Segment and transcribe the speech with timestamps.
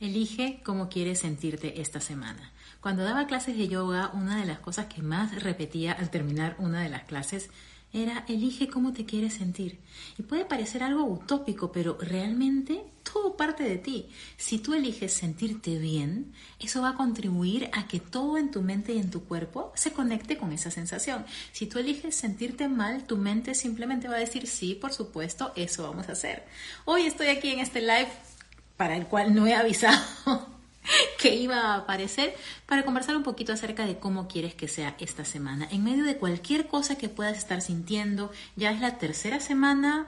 [0.00, 2.52] Elige cómo quieres sentirte esta semana.
[2.80, 6.82] Cuando daba clases de yoga, una de las cosas que más repetía al terminar una
[6.82, 7.50] de las clases
[7.94, 9.78] era elige cómo te quieres sentir.
[10.18, 14.08] Y puede parecer algo utópico, pero realmente todo parte de ti.
[14.36, 18.94] Si tú eliges sentirte bien, eso va a contribuir a que todo en tu mente
[18.94, 21.24] y en tu cuerpo se conecte con esa sensación.
[21.52, 25.84] Si tú eliges sentirte mal, tu mente simplemente va a decir, sí, por supuesto, eso
[25.84, 26.44] vamos a hacer.
[26.84, 28.08] Hoy estoy aquí en este live
[28.76, 30.02] para el cual no he avisado
[31.18, 32.34] que iba a aparecer
[32.66, 35.68] para conversar un poquito acerca de cómo quieres que sea esta semana.
[35.70, 40.06] En medio de cualquier cosa que puedas estar sintiendo, ya es la tercera semana,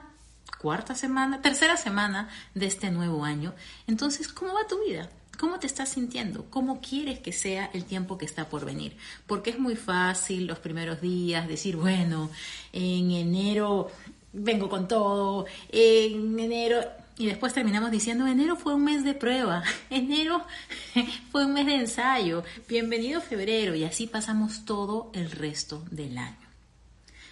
[0.59, 3.53] cuarta semana, tercera semana de este nuevo año.
[3.87, 5.09] Entonces, ¿cómo va tu vida?
[5.39, 6.45] ¿Cómo te estás sintiendo?
[6.49, 8.97] ¿Cómo quieres que sea el tiempo que está por venir?
[9.27, 12.31] Porque es muy fácil los primeros días decir, bueno,
[12.73, 13.91] en enero
[14.33, 16.81] vengo con todo, en enero
[17.17, 20.45] y después terminamos diciendo, enero fue un mes de prueba, enero
[21.31, 26.47] fue un mes de ensayo, bienvenido febrero y así pasamos todo el resto del año.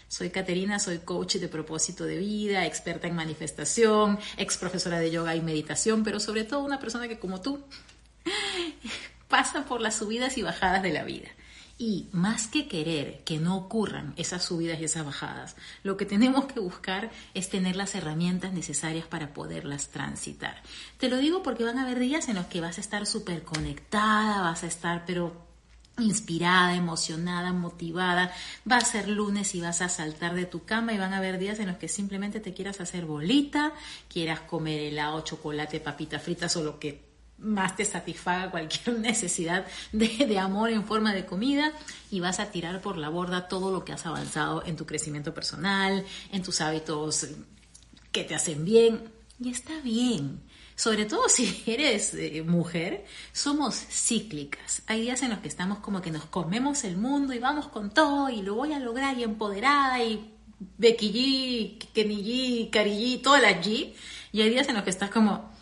[0.08, 5.36] Soy Caterina, soy coach de propósito de vida, experta en manifestación, ex profesora de yoga
[5.36, 7.64] y meditación, pero sobre todo una persona que como tú
[9.28, 11.30] pasa por las subidas y bajadas de la vida.
[11.78, 16.46] Y más que querer que no ocurran esas subidas y esas bajadas, lo que tenemos
[16.46, 20.62] que buscar es tener las herramientas necesarias para poderlas transitar.
[20.98, 23.44] Te lo digo porque van a haber días en los que vas a estar súper
[23.44, 25.46] conectada, vas a estar pero
[25.98, 28.34] inspirada, emocionada, motivada.
[28.70, 31.40] Va a ser lunes y vas a saltar de tu cama y van a haber
[31.40, 33.74] días en los que simplemente te quieras hacer bolita,
[34.08, 40.40] quieras comer helado, chocolate, papita fritas o lo que más te satisfaga cualquier necesidad de,
[40.40, 41.72] amor en forma de comida
[42.12, 45.34] y vas a tirar por la borda todo lo que has avanzado en tu crecimiento
[45.34, 47.28] personal, en tus hábitos
[48.12, 49.10] que te hacen bien.
[49.40, 50.42] Y está bien.
[50.76, 54.82] Sobre todo si eres eh, mujer, somos cíclicas.
[54.88, 57.90] Hay días en los que estamos como que nos comemos el mundo y vamos con
[57.94, 60.32] todo y lo voy a lograr y empoderada y
[60.78, 63.94] Becky G, Kenny G, Cari G, todas las G.
[64.32, 65.55] Y hay días en los que estás como,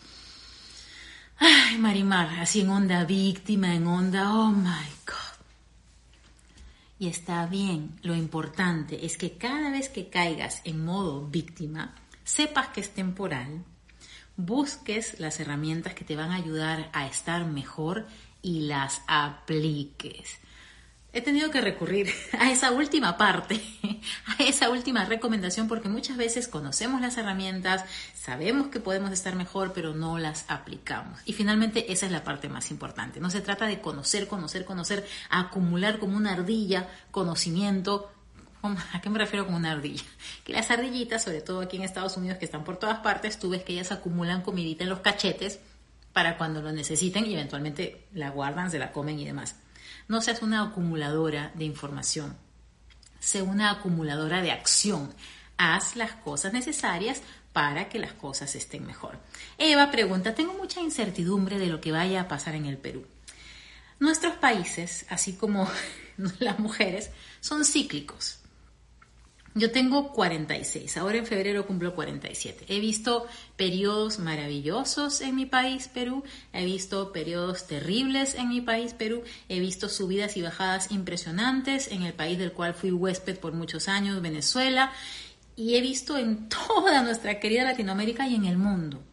[1.77, 5.37] Marimar, así en onda víctima, en onda, oh my God.
[6.99, 12.69] Y está bien, lo importante es que cada vez que caigas en modo víctima, sepas
[12.69, 13.63] que es temporal,
[14.37, 18.07] busques las herramientas que te van a ayudar a estar mejor
[18.41, 20.39] y las apliques
[21.13, 23.61] he tenido que recurrir a esa última parte,
[24.39, 27.85] a esa última recomendación, porque muchas veces conocemos las herramientas,
[28.15, 31.19] sabemos que podemos estar mejor, pero no las aplicamos.
[31.25, 33.19] Y finalmente esa es la parte más importante.
[33.19, 38.11] No se trata de conocer, conocer, conocer, acumular como una ardilla conocimiento.
[38.93, 40.03] ¿A qué me refiero con una ardilla?
[40.43, 43.49] Que las ardillitas, sobre todo aquí en Estados Unidos, que están por todas partes, tú
[43.49, 45.59] ves que ellas acumulan comidita en los cachetes
[46.13, 49.57] para cuando lo necesiten y eventualmente la guardan, se la comen y demás.
[50.07, 52.35] No seas una acumuladora de información,
[53.19, 55.13] sé una acumuladora de acción.
[55.57, 57.21] Haz las cosas necesarias
[57.53, 59.19] para que las cosas estén mejor.
[59.57, 63.05] Eva pregunta, tengo mucha incertidumbre de lo que vaya a pasar en el Perú.
[63.99, 65.69] Nuestros países, así como
[66.39, 68.39] las mujeres, son cíclicos.
[69.55, 72.65] Yo tengo 46, ahora en febrero cumplo 47.
[72.69, 78.95] He visto periodos maravillosos en mi país, Perú, he visto periodos terribles en mi país,
[78.95, 83.53] Perú, he visto subidas y bajadas impresionantes en el país del cual fui huésped por
[83.53, 84.91] muchos años, Venezuela,
[85.55, 89.03] y he visto en toda nuestra querida Latinoamérica y en el mundo.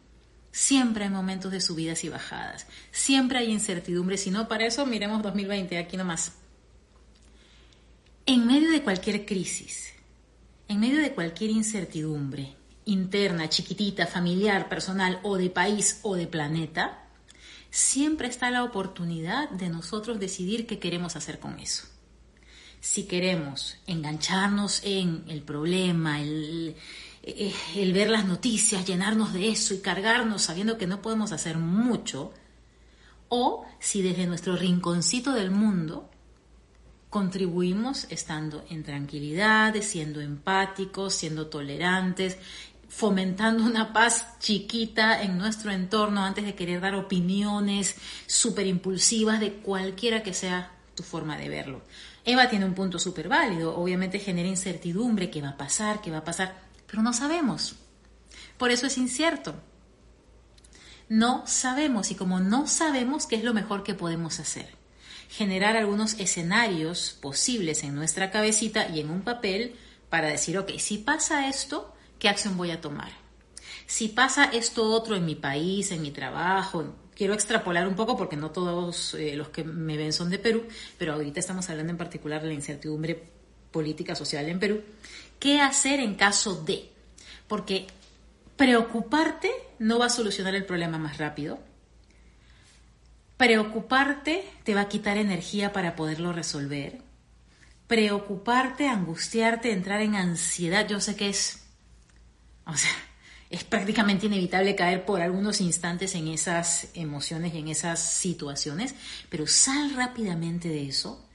[0.51, 5.21] Siempre hay momentos de subidas y bajadas, siempre hay incertidumbre, si no para eso miremos
[5.21, 6.33] 2020, aquí nomás.
[8.25, 9.93] En medio de cualquier crisis,
[10.71, 12.55] en medio de cualquier incertidumbre
[12.85, 17.03] interna, chiquitita, familiar, personal o de país o de planeta,
[17.69, 21.87] siempre está la oportunidad de nosotros decidir qué queremos hacer con eso.
[22.79, 26.77] Si queremos engancharnos en el problema, el,
[27.21, 32.31] el ver las noticias, llenarnos de eso y cargarnos sabiendo que no podemos hacer mucho,
[33.27, 36.10] o si desde nuestro rinconcito del mundo
[37.11, 42.37] contribuimos estando en tranquilidad, siendo empáticos, siendo tolerantes,
[42.87, 47.95] fomentando una paz chiquita en nuestro entorno antes de querer dar opiniones
[48.27, 51.81] súper impulsivas de cualquiera que sea tu forma de verlo.
[52.23, 56.19] Eva tiene un punto súper válido, obviamente genera incertidumbre, qué va a pasar, qué va
[56.19, 57.75] a pasar, pero no sabemos.
[58.57, 59.55] Por eso es incierto.
[61.09, 64.80] No sabemos y como no sabemos qué es lo mejor que podemos hacer
[65.31, 69.75] generar algunos escenarios posibles en nuestra cabecita y en un papel
[70.09, 73.13] para decir, ok, si pasa esto, ¿qué acción voy a tomar?
[73.87, 78.35] Si pasa esto otro en mi país, en mi trabajo, quiero extrapolar un poco porque
[78.35, 80.65] no todos eh, los que me ven son de Perú,
[80.97, 83.23] pero ahorita estamos hablando en particular de la incertidumbre
[83.71, 84.81] política social en Perú.
[85.39, 86.89] ¿Qué hacer en caso de?
[87.47, 87.87] Porque
[88.57, 89.49] preocuparte
[89.79, 91.59] no va a solucionar el problema más rápido.
[93.41, 97.01] Preocuparte te va a quitar energía para poderlo resolver.
[97.87, 101.63] Preocuparte, angustiarte, entrar en ansiedad, yo sé que es,
[102.67, 102.91] o sea,
[103.49, 108.93] es prácticamente inevitable caer por algunos instantes en esas emociones y en esas situaciones,
[109.31, 111.27] pero sal rápidamente de eso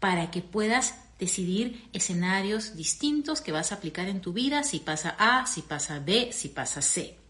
[0.00, 5.16] para que puedas decidir escenarios distintos que vas a aplicar en tu vida, si pasa
[5.18, 7.23] A, si pasa B, si pasa C.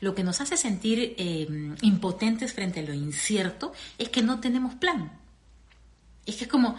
[0.00, 1.46] Lo que nos hace sentir eh,
[1.82, 5.12] impotentes frente a lo incierto es que no tenemos plan.
[6.26, 6.76] Es que es como,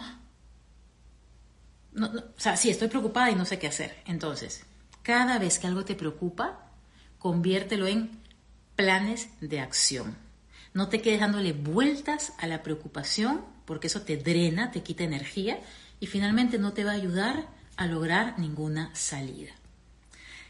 [1.96, 3.96] o sea, sí, estoy preocupada y no sé qué hacer.
[4.06, 4.64] Entonces,
[5.02, 6.70] cada vez que algo te preocupa,
[7.18, 8.10] conviértelo en
[8.74, 10.16] planes de acción.
[10.74, 15.58] No te quedes dándole vueltas a la preocupación porque eso te drena, te quita energía
[16.00, 19.52] y finalmente no te va a ayudar a lograr ninguna salida.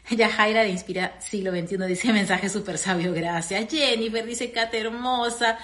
[0.15, 3.67] Ya Jaira de Inspira Siglo XXI dice mensaje súper sabio, gracias.
[3.69, 5.57] Jennifer dice, Cata hermosa.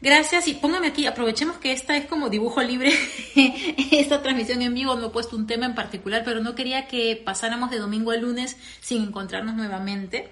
[0.00, 2.92] Gracias y póngame aquí, aprovechemos que esta es como dibujo libre,
[3.90, 7.20] esta transmisión en vivo, no he puesto un tema en particular, pero no quería que
[7.24, 10.28] pasáramos de domingo a lunes sin encontrarnos nuevamente.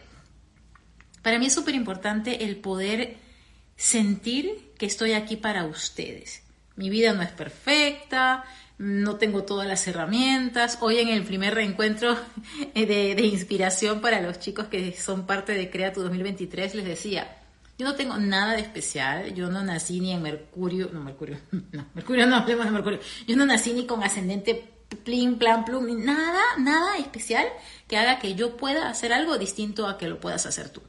[1.20, 3.17] Para mí es súper importante el poder
[3.76, 6.44] sentir que estoy aquí para ustedes.
[6.76, 8.44] Mi vida no es perfecta,
[8.78, 10.78] no tengo todas las herramientas.
[10.81, 12.17] Hoy en el primer reencuentro
[12.75, 17.38] de, inspiración para los chicos que son parte de Crea tu 2023 les decía,
[17.78, 21.38] yo no tengo nada de especial, yo no nací ni en Mercurio, no, Mercurio,
[21.73, 24.73] no, Mercurio no, hablemos de Mercurio, yo no nací ni con ascendente
[25.05, 27.44] plin, plan, plum, ni nada, nada especial
[27.88, 30.81] que haga que yo pueda hacer algo distinto a que lo puedas hacer tú,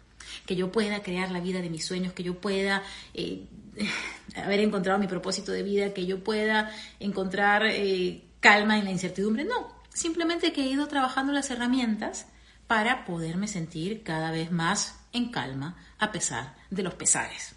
[0.46, 3.48] que yo pueda crear la vida de mis sueños, que yo pueda eh,
[4.36, 9.44] haber encontrado mi propósito de vida, que yo pueda encontrar eh, calma en la incertidumbre.
[9.44, 12.28] No, simplemente que he ido trabajando las herramientas
[12.68, 17.56] para poderme sentir cada vez más en calma a pesar de los pesares.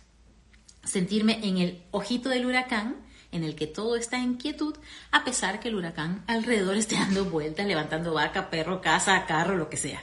[0.85, 2.97] Sentirme en el ojito del huracán
[3.33, 4.77] en el que todo está en quietud,
[5.13, 9.69] a pesar que el huracán alrededor esté dando vueltas, levantando vaca, perro, casa, carro, lo
[9.69, 10.03] que sea.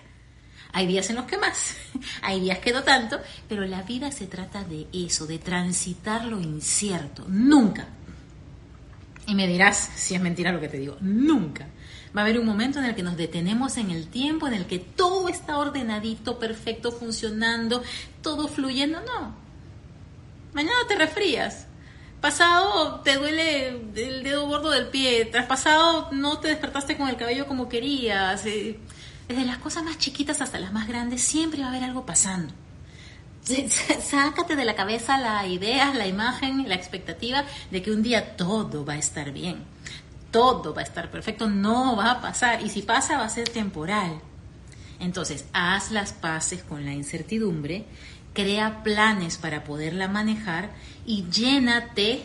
[0.74, 1.75] Hay días en los que más,
[2.22, 6.40] hay días que no tanto, pero la vida se trata de eso, de transitar lo
[6.40, 7.25] incierto.
[7.28, 7.88] Nunca.
[9.28, 10.98] Y me dirás si es mentira lo que te digo.
[11.02, 11.68] Nunca.
[12.16, 14.66] Va a haber un momento en el que nos detenemos en el tiempo, en el
[14.66, 17.84] que todo está ordenadito, perfecto, funcionando,
[18.22, 19.02] todo fluyendo.
[19.02, 19.36] No.
[20.54, 21.68] Mañana te resfrías.
[22.22, 25.25] Pasado te duele el dedo gordo del pie.
[25.25, 28.46] Tras pasado no te despertaste con el cabello como querías.
[28.46, 28.80] Eh,
[29.27, 32.53] desde las cosas más chiquitas hasta las más grandes, siempre va a haber algo pasando.
[34.01, 38.85] Sácate de la cabeza la idea, la imagen, la expectativa de que un día todo
[38.85, 39.63] va a estar bien,
[40.31, 43.50] todo va a estar perfecto, no va a pasar y si pasa va a ser
[43.50, 44.21] temporal.
[45.00, 47.85] Entonces, haz las paces con la incertidumbre,
[48.33, 50.71] crea planes para poderla manejar
[51.06, 52.24] y llénate,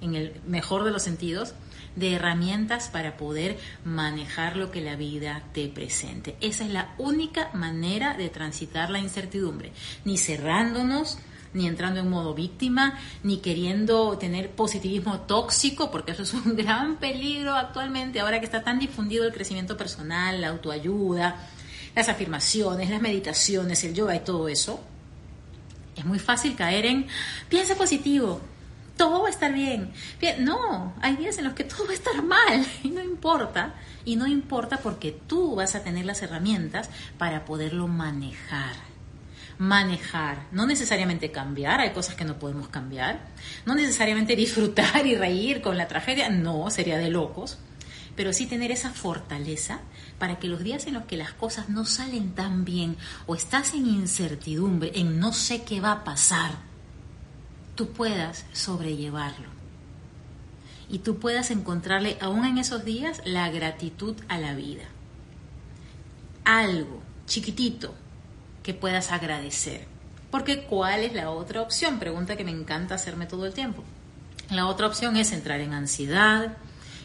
[0.00, 1.54] en el mejor de los sentidos,
[1.96, 6.36] de herramientas para poder manejar lo que la vida te presente.
[6.40, 9.72] Esa es la única manera de transitar la incertidumbre,
[10.04, 11.18] ni cerrándonos,
[11.54, 16.96] ni entrando en modo víctima, ni queriendo tener positivismo tóxico, porque eso es un gran
[16.96, 21.48] peligro actualmente, ahora que está tan difundido el crecimiento personal, la autoayuda,
[21.94, 24.82] las afirmaciones, las meditaciones, el yoga y todo eso.
[25.94, 27.06] Es muy fácil caer en
[27.50, 28.40] piensa positivo,
[29.02, 29.90] todo va a estar bien.
[30.38, 33.74] No, hay días en los que todo va a estar mal y no importa.
[34.04, 38.76] Y no importa porque tú vas a tener las herramientas para poderlo manejar.
[39.58, 43.26] Manejar, no necesariamente cambiar, hay cosas que no podemos cambiar,
[43.66, 47.58] no necesariamente disfrutar y reír con la tragedia, no, sería de locos,
[48.16, 49.80] pero sí tener esa fortaleza
[50.18, 53.74] para que los días en los que las cosas no salen tan bien o estás
[53.74, 56.71] en incertidumbre, en no sé qué va a pasar,
[57.74, 59.48] tú puedas sobrellevarlo.
[60.88, 64.84] Y tú puedas encontrarle, aún en esos días, la gratitud a la vida.
[66.44, 67.94] Algo chiquitito
[68.62, 69.86] que puedas agradecer.
[70.30, 71.98] Porque ¿cuál es la otra opción?
[71.98, 73.84] Pregunta que me encanta hacerme todo el tiempo.
[74.50, 76.56] La otra opción es entrar en ansiedad,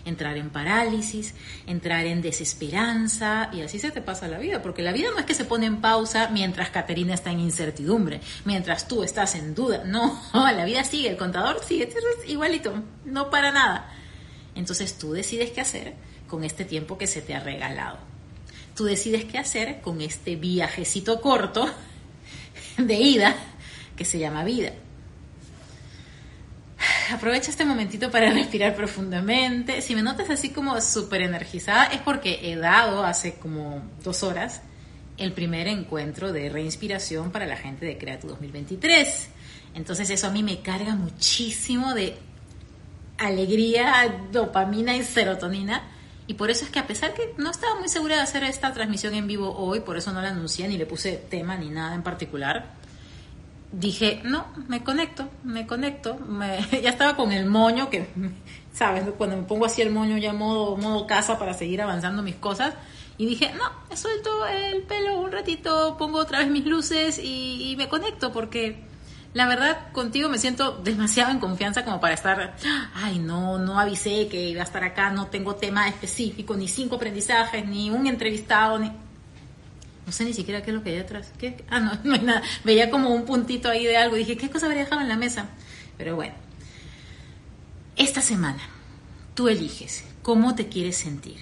[0.08, 1.34] entrar en parálisis,
[1.66, 5.26] entrar en desesperanza y así se te pasa la vida, porque la vida no es
[5.26, 9.84] que se pone en pausa mientras Caterina está en incertidumbre, mientras tú estás en duda,
[9.86, 11.90] no, la vida sigue, el contador sigue
[12.28, 12.74] igualito,
[13.06, 13.92] no para nada.
[14.56, 15.94] Entonces tú decides qué hacer
[16.28, 17.98] con este tiempo que se te ha regalado.
[18.76, 21.70] Tú decides qué hacer con este viajecito corto
[22.78, 23.36] de ida
[23.96, 24.72] que se llama vida.
[27.12, 29.82] Aprovecha este momentito para respirar profundamente.
[29.82, 34.62] Si me notas así como súper energizada, es porque he dado hace como dos horas
[35.18, 39.30] el primer encuentro de reinspiración para la gente de Creatu 2023.
[39.74, 42.16] Entonces eso a mí me carga muchísimo de
[43.18, 45.84] alegría, dopamina y serotonina.
[46.28, 48.74] Y por eso es que a pesar que no estaba muy segura de hacer esta
[48.74, 51.96] transmisión en vivo hoy, por eso no la anuncié ni le puse tema ni nada
[51.96, 52.76] en particular,
[53.72, 56.18] dije, no, me conecto, me conecto.
[56.82, 58.08] ya estaba con el moño, que,
[58.74, 59.06] ¿sabes?
[59.18, 62.74] Cuando me pongo así el moño ya modo, modo casa para seguir avanzando mis cosas.
[63.18, 67.90] Y dije, no, suelto el pelo un ratito, pongo otra vez mis luces y me
[67.90, 68.88] conecto porque
[69.38, 72.56] la verdad, contigo me siento demasiado en confianza como para estar,
[72.96, 76.96] ay, no, no avisé que iba a estar acá, no tengo tema específico, ni cinco
[76.96, 78.92] aprendizajes, ni un entrevistado, ni...
[80.08, 81.34] No sé ni siquiera qué es lo que hay atrás.
[81.70, 82.42] Ah, no, no hay nada.
[82.64, 85.50] Veía como un puntito ahí de algo dije, ¿qué cosa habría dejado en la mesa?
[85.98, 86.34] Pero bueno,
[87.98, 88.62] esta semana
[89.36, 91.38] tú eliges cómo te quieres sentir.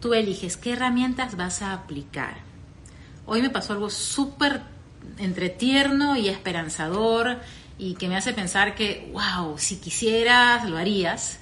[0.00, 2.36] Tú eliges qué herramientas vas a aplicar.
[3.24, 4.60] Hoy me pasó algo súper
[5.16, 7.40] entre tierno y esperanzador
[7.78, 11.38] y que me hace pensar que, wow, si quisieras, lo harías.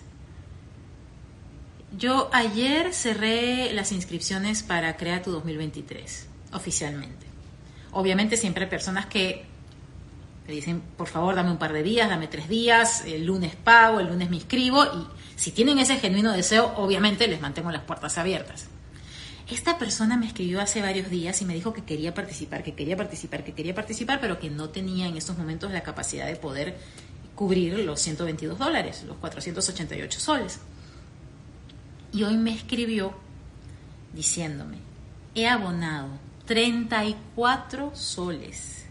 [1.97, 7.27] Yo ayer cerré las inscripciones para Crea tu 2023, oficialmente.
[7.93, 9.45] Obviamente siempre hay personas que
[10.47, 14.01] me dicen, por favor, dame un par de días, dame tres días, el lunes pago,
[14.01, 15.07] el lunes me inscribo y
[15.37, 18.69] si tienen ese genuino deseo, obviamente les mantengo las puertas abiertas.
[19.51, 22.97] Esta persona me escribió hace varios días y me dijo que quería participar, que quería
[22.97, 26.77] participar, que quería participar, pero que no tenía en estos momentos la capacidad de poder
[27.35, 30.61] cubrir los 122 dólares, los 488 soles.
[32.13, 33.15] Y hoy me escribió
[34.13, 34.79] diciéndome,
[35.35, 36.09] he abonado
[36.47, 38.87] 34 soles,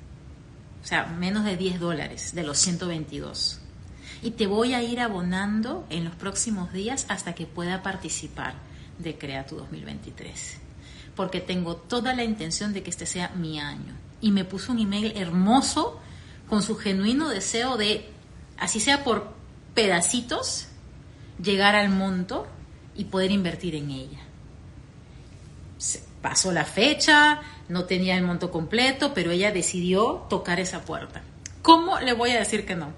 [0.82, 3.60] o sea, menos de 10 dólares de los 122.
[4.22, 8.54] Y te voy a ir abonando en los próximos días hasta que pueda participar
[8.98, 10.58] de Crea tu 2023,
[11.16, 13.94] porque tengo toda la intención de que este sea mi año.
[14.22, 16.00] Y me puso un email hermoso
[16.48, 18.10] con su genuino deseo de,
[18.58, 19.34] así sea por
[19.74, 20.68] pedacitos,
[21.42, 22.48] llegar al monto
[22.96, 24.20] y poder invertir en ella.
[26.22, 31.22] pasó la fecha, no tenía el monto completo, pero ella decidió tocar esa puerta.
[31.62, 32.94] ¿Cómo le voy a decir que no?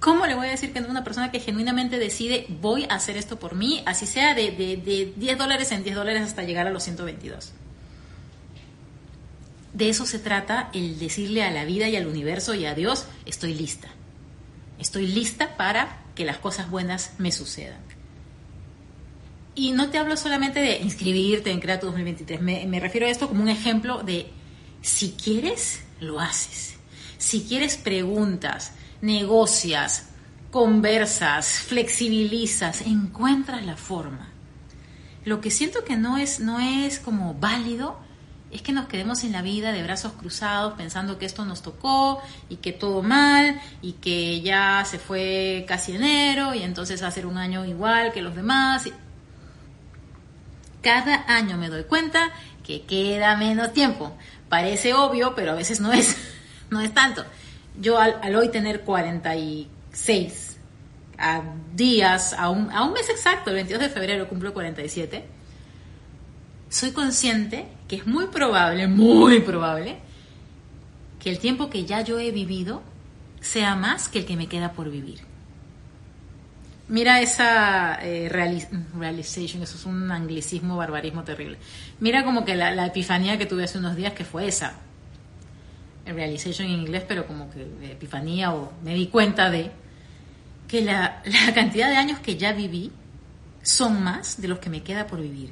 [0.00, 3.16] ¿Cómo le voy a decir que no una persona que genuinamente decide voy a hacer
[3.16, 6.70] esto por mí, así sea de, de, 10 dólares en 10 dólares hasta llegar a
[6.70, 7.52] los 122?
[9.72, 13.06] De eso se trata el decirle a la vida y al universo y a Dios,
[13.24, 13.88] estoy lista.
[14.78, 17.85] Estoy lista para que las cosas buenas me sucedan.
[19.56, 23.26] Y no te hablo solamente de inscribirte en Crea 2023, me, me refiero a esto
[23.26, 24.30] como un ejemplo de
[24.82, 26.76] si quieres, lo haces.
[27.18, 30.08] Si quieres, preguntas negocias,
[30.50, 34.28] conversas, flexibilizas, encuentras la forma.
[35.24, 37.98] Lo que siento que no es, no es como válido
[38.52, 42.22] es que nos quedemos en la vida de brazos cruzados pensando que esto nos tocó
[42.48, 47.10] y que todo mal y que ya se fue casi enero y entonces va a
[47.10, 48.88] ser un año igual que los demás.
[50.86, 52.30] Cada año me doy cuenta
[52.64, 54.16] que queda menos tiempo.
[54.48, 56.16] Parece obvio, pero a veces no es,
[56.70, 57.24] no es tanto
[57.80, 60.56] yo al, hoy tener 46
[61.18, 61.42] a
[61.74, 65.24] días, a un, a un mes exacto, el 22 de febrero cumplo 47,
[66.68, 69.98] soy consciente que es muy probable, muy probable,
[71.22, 72.82] que el tiempo que ya yo he vivido
[73.40, 75.20] sea más que el que me queda por vivir.
[76.88, 81.58] Mira esa eh, realization, eso es un anglicismo, barbarismo terrible.
[81.98, 84.74] Mira como que la, la epifanía que tuve hace unos días, que fue esa
[86.04, 89.72] realization en inglés, pero como que epifanía o me di cuenta de
[90.68, 92.92] que la, la cantidad de años que ya viví
[93.62, 95.50] son más de los que me queda por vivir.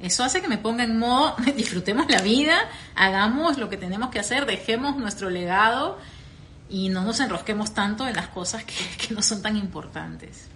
[0.00, 2.56] Eso hace que me ponga en modo, disfrutemos la vida,
[2.94, 5.98] hagamos lo que tenemos que hacer, dejemos nuestro legado
[6.70, 8.74] y no nos enrosquemos tanto en las cosas que,
[9.08, 10.48] que no son tan importantes.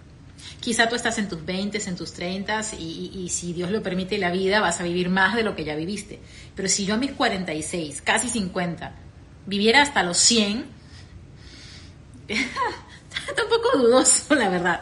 [0.59, 4.17] Quizá tú estás en tus 20, en tus 30 y, y, si Dios lo permite
[4.17, 6.21] la vida vas a vivir más de lo que ya viviste.
[6.55, 8.93] Pero si yo a mis 46, casi 50,
[9.45, 10.65] viviera hasta los 100,
[12.27, 14.81] está un poco dudoso, la verdad.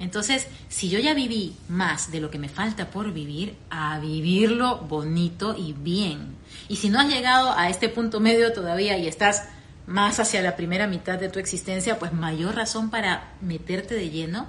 [0.00, 4.78] Entonces, si yo ya viví más de lo que me falta por vivir, a vivirlo
[4.78, 6.36] bonito y bien.
[6.68, 9.44] Y si no has llegado a este punto medio todavía y estás
[9.90, 14.46] más hacia la primera mitad de tu existencia, pues mayor razón para meterte de lleno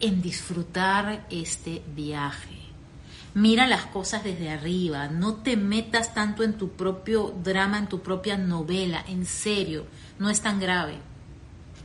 [0.00, 2.58] en disfrutar este viaje.
[3.34, 8.02] Mira las cosas desde arriba, no te metas tanto en tu propio drama, en tu
[8.02, 9.86] propia novela, en serio,
[10.18, 10.98] no es tan grave.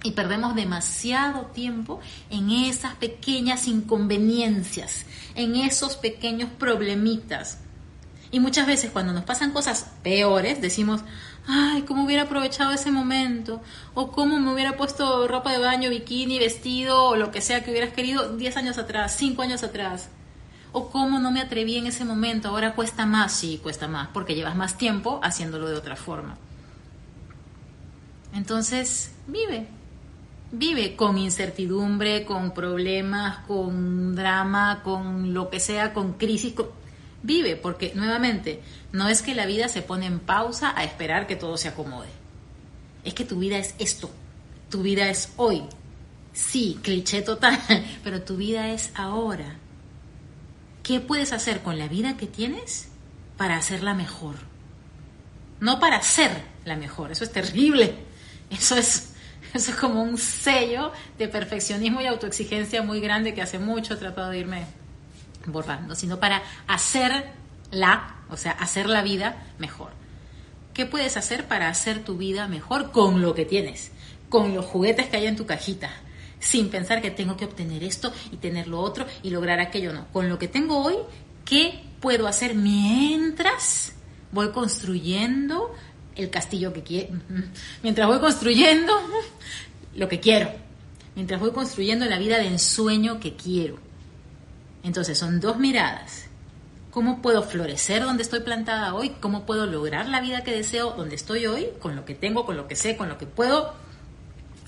[0.03, 1.99] Y perdemos demasiado tiempo
[2.31, 7.59] en esas pequeñas inconveniencias, en esos pequeños problemitas.
[8.31, 11.01] Y muchas veces cuando nos pasan cosas peores, decimos,
[11.48, 13.62] ay, cómo hubiera aprovechado ese momento,
[13.94, 17.72] o cómo me hubiera puesto ropa de baño, bikini, vestido, o lo que sea que
[17.72, 20.10] hubieras querido 10 años atrás, 5 años atrás.
[20.74, 24.36] O cómo no me atreví en ese momento, ahora cuesta más, sí, cuesta más, porque
[24.36, 26.38] llevas más tiempo haciéndolo de otra forma.
[28.34, 29.68] Entonces, vive,
[30.51, 36.54] vive con incertidumbre, con problemas, con drama, con lo que sea, con crisis.
[37.24, 41.36] Vive, porque nuevamente, no es que la vida se pone en pausa a esperar que
[41.36, 42.09] todo se acomode.
[43.03, 44.12] Es que tu vida es esto.
[44.69, 45.63] Tu vida es hoy.
[46.33, 47.59] Sí, cliché total,
[48.03, 49.57] pero tu vida es ahora.
[50.83, 52.89] ¿Qué puedes hacer con la vida que tienes
[53.36, 54.36] para hacerla mejor?
[55.59, 56.31] No para ser
[56.65, 57.95] la mejor, eso es terrible.
[58.50, 59.13] Eso es
[59.53, 63.97] eso es como un sello de perfeccionismo y autoexigencia muy grande que hace mucho he
[63.97, 64.65] tratado de irme
[65.48, 69.92] borrando, sino para hacerla, o sea, hacer la vida mejor.
[70.74, 73.92] ¿Qué puedes hacer para hacer tu vida mejor con lo que tienes?
[74.30, 75.89] Con los juguetes que hay en tu cajita,
[76.39, 80.08] sin pensar que tengo que obtener esto y tener lo otro y lograr aquello, no.
[80.13, 80.98] Con lo que tengo hoy,
[81.46, 83.94] ¿qué puedo hacer mientras
[84.32, 85.74] voy construyendo
[86.16, 87.20] el castillo que quiero?
[87.82, 88.94] Mientras voy construyendo
[89.96, 90.51] lo que quiero.
[91.16, 93.87] Mientras voy construyendo la vida de ensueño que quiero.
[94.84, 96.27] Entonces son dos miradas.
[96.91, 99.10] ¿Cómo puedo florecer donde estoy plantada hoy?
[99.19, 101.67] ¿Cómo puedo lograr la vida que deseo donde estoy hoy?
[101.79, 103.75] Con lo que tengo, con lo que sé, con lo que puedo.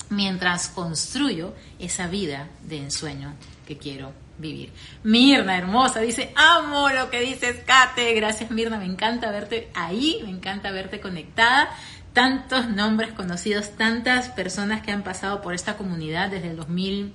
[0.10, 3.34] Mientras construyo esa vida de ensueño
[3.66, 4.72] que quiero vivir.
[5.04, 8.13] Mirna, hermosa, dice, amo lo que dices, Kate.
[8.13, 11.70] Gracias, Mirna, me encanta verte ahí, me encanta verte conectada.
[12.13, 17.13] Tantos nombres conocidos, tantas personas que han pasado por esta comunidad desde el 2000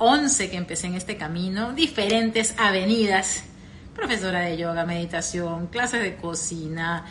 [0.00, 3.44] 11 que empecé en este camino, diferentes avenidas,
[3.94, 7.04] profesora de yoga, meditación, clases de cocina,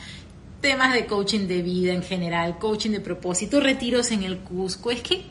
[0.59, 4.89] temas de coaching de vida en general, coaching de propósito, retiros en el Cusco.
[4.89, 5.23] Es que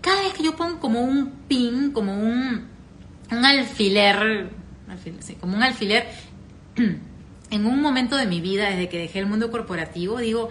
[0.00, 2.68] cada vez que yo pongo como un pin, como un,
[3.28, 4.50] un alfiler,
[5.40, 6.06] como un alfiler,
[7.50, 10.48] en un momento de mi vida, desde que dejé el mundo corporativo, digo,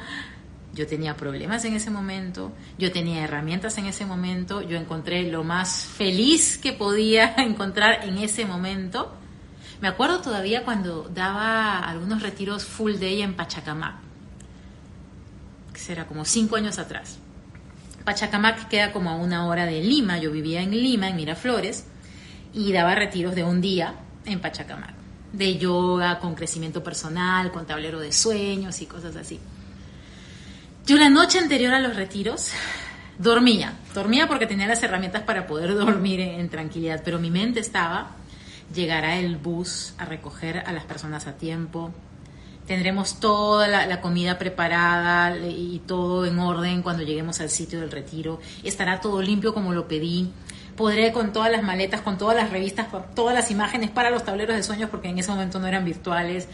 [0.73, 5.43] yo tenía problemas en ese momento, yo tenía herramientas en ese momento, yo encontré lo
[5.43, 9.13] más feliz que podía encontrar en ese momento.
[9.81, 13.97] Me acuerdo todavía cuando daba algunos retiros full day en Pachacamac,
[15.73, 17.19] que será como cinco años atrás.
[18.03, 21.85] Pachacamac queda como a una hora de Lima, yo vivía en Lima, en Miraflores,
[22.53, 24.95] y daba retiros de un día en Pachacamac,
[25.33, 29.39] de yoga, con crecimiento personal, con tablero de sueños y cosas así.
[30.85, 32.49] Yo la noche anterior a los retiros
[33.17, 38.17] dormía, dormía porque tenía las herramientas para poder dormir en, tranquilidad, pero mi mente estaba,
[38.75, 41.93] llegará el bus a recoger a las personas a tiempo,
[42.67, 48.41] tendremos toda la, comida preparada y todo en orden cuando lleguemos al sitio del retiro,
[48.63, 50.33] estará todo limpio como lo pedí,
[50.75, 54.25] podré con todas las maletas, con todas las revistas, con todas las imágenes para los
[54.25, 56.49] tableros de sueños, porque en ese momento no eran virtuales,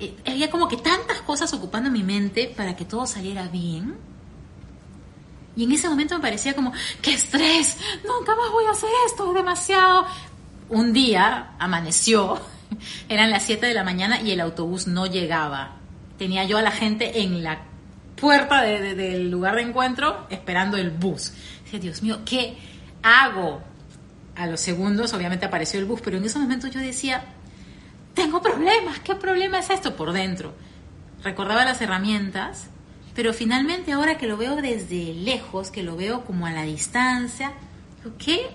[0.00, 3.96] eh, había como que tantas cosas ocupando mi mente para que todo saliera bien.
[5.56, 7.76] Y en ese momento me parecía como, ¡qué estrés!
[8.04, 10.06] Nunca más voy a hacer esto, es demasiado.
[10.68, 12.40] Un día amaneció,
[13.08, 15.76] eran las 7 de la mañana y el autobús no llegaba.
[16.18, 17.62] Tenía yo a la gente en la
[18.16, 21.32] puerta del lugar de encuentro esperando el bus.
[21.64, 22.56] Decía, Dios mío, ¿qué
[23.02, 23.62] hago?
[24.36, 27.24] A los segundos obviamente apareció el bus, pero en ese momento yo decía,
[28.14, 30.54] tengo problemas, ¿qué problema es esto por dentro?
[31.22, 32.68] Recordaba las herramientas,
[33.14, 37.52] pero finalmente ahora que lo veo desde lejos, que lo veo como a la distancia,
[38.18, 38.50] ¿qué,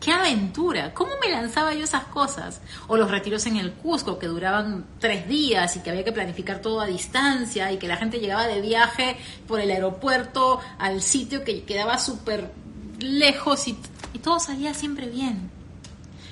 [0.00, 0.92] qué aventura?
[0.92, 2.60] ¿Cómo me lanzaba yo esas cosas?
[2.86, 6.60] O los retiros en el Cusco que duraban tres días y que había que planificar
[6.60, 11.44] todo a distancia y que la gente llegaba de viaje por el aeropuerto al sitio
[11.44, 12.50] que quedaba súper
[12.98, 13.78] lejos y,
[14.12, 15.50] y todo salía siempre bien.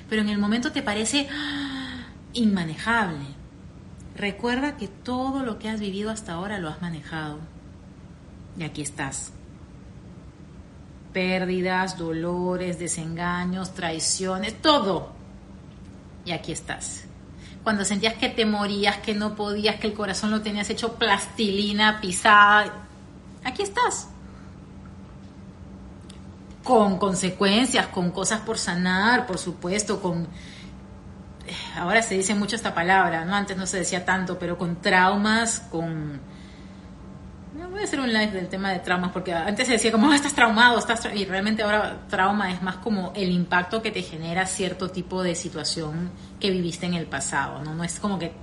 [0.09, 1.29] Pero en el momento te parece
[2.33, 3.25] inmanejable.
[4.15, 7.39] Recuerda que todo lo que has vivido hasta ahora lo has manejado.
[8.57, 9.31] Y aquí estás.
[11.13, 15.11] Pérdidas, dolores, desengaños, traiciones, todo.
[16.25, 17.05] Y aquí estás.
[17.63, 22.01] Cuando sentías que te morías, que no podías, que el corazón lo tenías hecho plastilina,
[22.01, 22.73] pisada,
[23.43, 24.07] aquí estás.
[26.63, 30.27] Con consecuencias, con cosas por sanar, por supuesto, con
[31.75, 33.35] ahora se dice mucho esta palabra, ¿no?
[33.35, 36.19] Antes no se decía tanto, pero con traumas, con
[37.71, 40.15] voy a hacer un live del tema de traumas, porque antes se decía como, ah,
[40.15, 44.45] estás traumado, estás y realmente ahora trauma es más como el impacto que te genera
[44.45, 47.73] cierto tipo de situación que viviste en el pasado, ¿no?
[47.73, 48.33] No es como que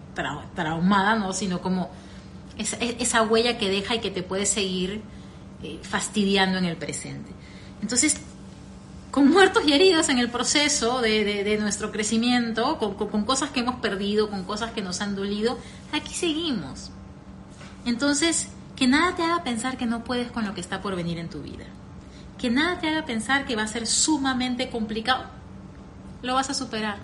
[0.55, 1.33] traumada, ¿no?
[1.33, 1.91] Sino como
[2.57, 5.03] esa, esa, huella que deja y que te puede seguir
[5.63, 7.31] eh, fastidiando en el presente.
[7.81, 8.21] Entonces,
[9.11, 14.29] con muertos y heridos en el proceso de, nuestro crecimiento, con, cosas que hemos perdido,
[14.29, 15.59] con cosas que nos han dolido,
[15.93, 16.91] aquí seguimos.
[17.87, 21.19] Entonces, que nada te haga pensar que no puedes con lo que está por venir
[21.19, 21.65] en tu vida.
[22.37, 25.25] Que nada te haga pensar que va a ser sumamente complicado.
[26.23, 26.99] Lo vas a superar.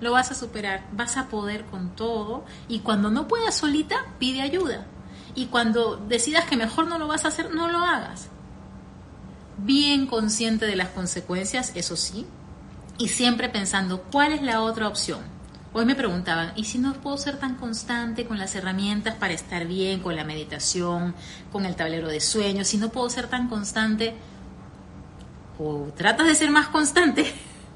[0.00, 0.86] Lo vas a superar.
[0.92, 2.44] Vas a poder con todo.
[2.68, 4.86] Y cuando no puedas solita, pide ayuda.
[5.34, 8.30] Y cuando decidas que mejor no lo vas a hacer, no lo hagas
[9.58, 12.26] bien consciente de las consecuencias, eso sí,
[12.98, 15.20] y siempre pensando cuál es la otra opción.
[15.74, 19.66] Hoy me preguntaban, ¿y si no puedo ser tan constante con las herramientas para estar
[19.66, 21.14] bien, con la meditación,
[21.50, 22.68] con el tablero de sueños?
[22.68, 24.14] Si no puedo ser tan constante,
[25.58, 27.32] o tratas de ser más constante,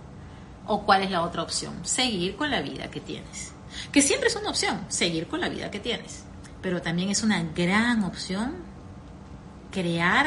[0.66, 1.74] o cuál es la otra opción?
[1.84, 3.52] Seguir con la vida que tienes.
[3.92, 6.24] Que siempre es una opción, seguir con la vida que tienes.
[6.60, 8.56] Pero también es una gran opción
[9.70, 10.26] crear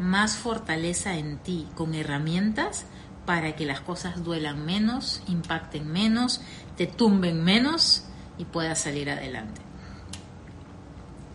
[0.00, 2.86] más fortaleza en ti con herramientas
[3.26, 6.40] para que las cosas duelan menos, impacten menos,
[6.76, 8.04] te tumben menos
[8.38, 9.60] y puedas salir adelante.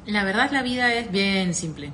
[0.07, 1.91] La verdad la vida es bien simple,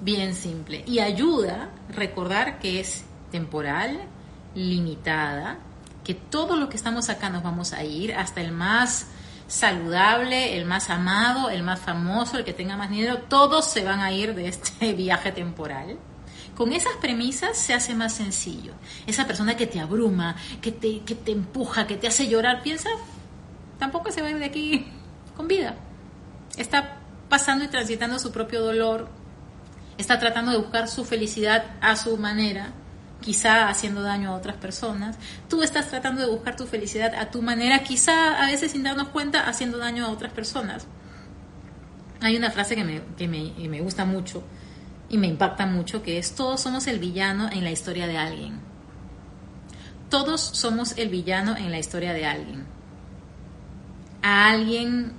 [0.00, 4.00] bien simple y ayuda recordar que es temporal,
[4.54, 5.58] limitada,
[6.04, 9.06] que todo lo que estamos acá nos vamos a ir, hasta el más
[9.50, 14.00] saludable, el más amado, el más famoso, el que tenga más dinero, todos se van
[14.00, 15.98] a ir de este viaje temporal.
[16.54, 18.74] Con esas premisas se hace más sencillo.
[19.06, 22.90] Esa persona que te abruma, que te, que te empuja, que te hace llorar, piensa,
[23.78, 24.86] tampoco se va a ir de aquí
[25.36, 25.74] con vida.
[26.56, 29.08] Está pasando y transitando su propio dolor,
[29.98, 32.72] está tratando de buscar su felicidad a su manera
[33.20, 35.16] quizá haciendo daño a otras personas.
[35.48, 39.08] Tú estás tratando de buscar tu felicidad a tu manera, quizá a veces sin darnos
[39.08, 40.86] cuenta haciendo daño a otras personas.
[42.20, 44.42] Hay una frase que me, que me, me gusta mucho
[45.08, 48.60] y me impacta mucho, que es todos somos el villano en la historia de alguien.
[50.08, 52.66] Todos somos el villano en la historia de alguien.
[54.22, 55.12] A alguien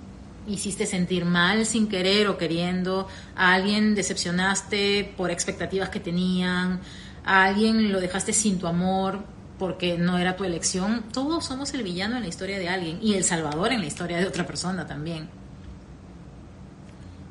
[0.47, 6.81] hiciste sentir mal sin querer o queriendo, a alguien decepcionaste por expectativas que tenían,
[7.23, 9.23] a alguien lo dejaste sin tu amor
[9.59, 13.13] porque no era tu elección, todos somos el villano en la historia de alguien y
[13.13, 15.29] el salvador en la historia de otra persona también.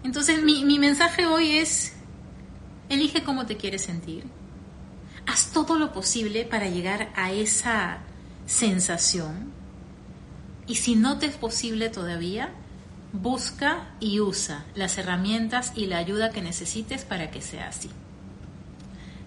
[0.05, 1.94] Entonces mi, mi mensaje hoy es,
[2.88, 4.24] elige cómo te quieres sentir.
[5.26, 7.98] Haz todo lo posible para llegar a esa
[8.46, 9.53] sensación.
[10.66, 12.50] Y si no te es posible todavía,
[13.12, 17.90] busca y usa las herramientas y la ayuda que necesites para que sea así.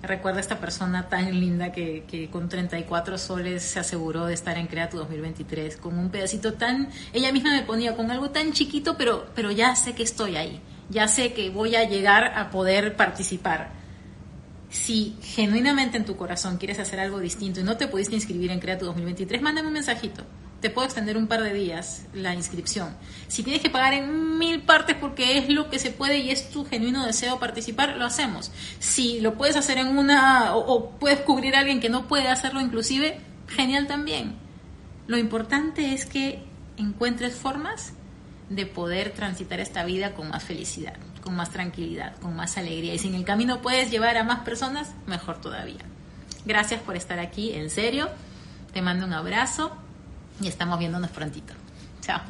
[0.04, 4.68] Recuerda esta persona tan linda que, que, con 34 soles se aseguró de estar en
[4.68, 9.28] Creatu 2023, con un pedacito tan, ella misma me ponía con algo tan chiquito, pero,
[9.34, 13.72] pero ya sé que estoy ahí, ya sé que voy a llegar a poder participar.
[14.70, 18.60] Si genuinamente en tu corazón quieres hacer algo distinto y no te pudiste inscribir en
[18.60, 20.26] Creatu 2023, mándame un mensajito
[20.64, 22.96] te puedo extender un par de días la inscripción.
[23.28, 26.52] Si tienes que pagar en mil partes porque es lo que se puede y es
[26.52, 28.50] tu genuino deseo participar, lo hacemos.
[28.80, 32.62] Si lo puedes hacer en una o, puedes cubrir a alguien que no puede hacerlo
[32.62, 34.36] inclusive, genial también.
[35.06, 36.46] Lo importante es que
[36.78, 37.92] encuentres formas
[38.50, 42.94] de poder transitar esta vida con más felicidad, con más tranquilidad, con más alegría.
[42.94, 45.82] Y si en el camino puedes llevar a más personas, mejor todavía.
[46.46, 48.08] Gracias por estar aquí, en serio.
[48.72, 49.83] Te mando un abrazo
[50.42, 51.54] y estamos viéndonos prontito.
[52.02, 52.22] Chao.